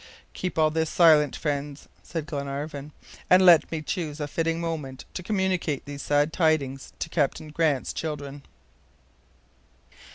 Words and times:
"Keep 0.33 0.57
all 0.57 0.71
this 0.71 0.89
silent, 0.89 1.35
friends," 1.35 1.87
said 2.01 2.25
Glenarvan, 2.25 2.91
"and 3.29 3.45
let 3.45 3.71
me 3.71 3.83
choose 3.83 4.19
a 4.19 4.27
fitting 4.27 4.59
moment 4.59 5.05
to 5.13 5.21
communicate 5.21 5.85
these 5.85 6.01
sad 6.01 6.33
tidings 6.33 6.91
to 6.97 7.07
Captain 7.07 7.49
Grant's 7.51 7.93
children." 7.93 8.41